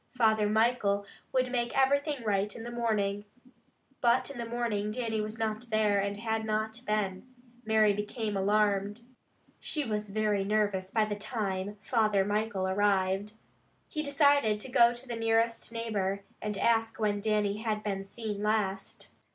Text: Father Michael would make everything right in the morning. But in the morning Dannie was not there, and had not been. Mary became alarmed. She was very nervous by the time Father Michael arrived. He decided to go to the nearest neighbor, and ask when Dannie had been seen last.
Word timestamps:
Father 0.17 0.49
Michael 0.49 1.05
would 1.31 1.51
make 1.51 1.77
everything 1.77 2.23
right 2.23 2.55
in 2.55 2.63
the 2.63 2.71
morning. 2.71 3.23
But 4.01 4.31
in 4.31 4.39
the 4.39 4.47
morning 4.47 4.89
Dannie 4.89 5.21
was 5.21 5.37
not 5.37 5.69
there, 5.69 5.99
and 5.99 6.17
had 6.17 6.43
not 6.43 6.81
been. 6.87 7.27
Mary 7.65 7.93
became 7.93 8.35
alarmed. 8.35 9.01
She 9.59 9.85
was 9.85 10.09
very 10.09 10.43
nervous 10.43 10.89
by 10.89 11.05
the 11.05 11.15
time 11.15 11.77
Father 11.83 12.25
Michael 12.25 12.67
arrived. 12.67 13.33
He 13.89 14.01
decided 14.01 14.59
to 14.61 14.71
go 14.71 14.91
to 14.91 15.07
the 15.07 15.15
nearest 15.15 15.71
neighbor, 15.71 16.23
and 16.41 16.57
ask 16.57 16.99
when 16.99 17.21
Dannie 17.21 17.57
had 17.59 17.83
been 17.83 18.03
seen 18.03 18.41
last. 18.41 19.09